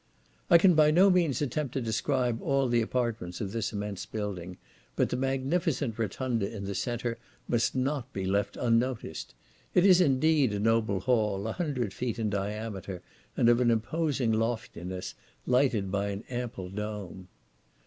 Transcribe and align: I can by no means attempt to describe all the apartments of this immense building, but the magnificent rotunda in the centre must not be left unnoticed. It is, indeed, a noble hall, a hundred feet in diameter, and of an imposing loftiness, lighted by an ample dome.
I 0.49 0.57
can 0.57 0.73
by 0.73 0.89
no 0.89 1.11
means 1.11 1.43
attempt 1.43 1.73
to 1.73 1.79
describe 1.79 2.41
all 2.41 2.67
the 2.67 2.81
apartments 2.81 3.39
of 3.39 3.51
this 3.51 3.71
immense 3.71 4.07
building, 4.07 4.57
but 4.95 5.09
the 5.09 5.15
magnificent 5.15 5.99
rotunda 5.99 6.49
in 6.51 6.63
the 6.63 6.73
centre 6.73 7.19
must 7.47 7.75
not 7.75 8.11
be 8.11 8.25
left 8.25 8.57
unnoticed. 8.57 9.35
It 9.75 9.85
is, 9.85 10.01
indeed, 10.01 10.53
a 10.53 10.59
noble 10.59 11.01
hall, 11.01 11.45
a 11.47 11.51
hundred 11.51 11.93
feet 11.93 12.17
in 12.17 12.31
diameter, 12.31 13.03
and 13.37 13.47
of 13.47 13.59
an 13.61 13.69
imposing 13.69 14.31
loftiness, 14.31 15.13
lighted 15.45 15.91
by 15.91 16.07
an 16.07 16.23
ample 16.31 16.71
dome. 16.71 17.27